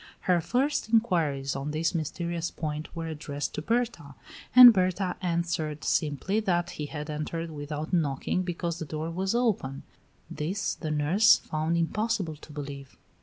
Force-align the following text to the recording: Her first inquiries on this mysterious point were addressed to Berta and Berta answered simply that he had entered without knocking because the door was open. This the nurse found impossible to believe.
Her 0.21 0.41
first 0.41 0.89
inquiries 0.89 1.55
on 1.55 1.69
this 1.69 1.93
mysterious 1.93 2.49
point 2.49 2.87
were 2.95 3.05
addressed 3.05 3.53
to 3.53 3.61
Berta 3.61 4.15
and 4.55 4.73
Berta 4.73 5.15
answered 5.21 5.83
simply 5.83 6.39
that 6.39 6.71
he 6.71 6.87
had 6.87 7.07
entered 7.07 7.51
without 7.51 7.93
knocking 7.93 8.41
because 8.41 8.79
the 8.79 8.85
door 8.85 9.11
was 9.11 9.35
open. 9.35 9.83
This 10.27 10.73
the 10.73 10.89
nurse 10.89 11.37
found 11.37 11.77
impossible 11.77 12.37
to 12.37 12.51
believe. 12.51 12.97